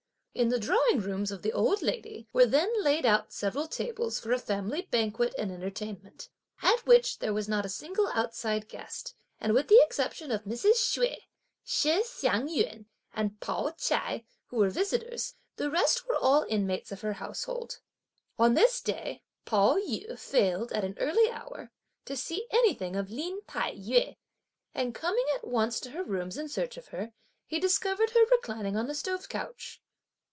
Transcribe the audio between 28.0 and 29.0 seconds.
her reclining on the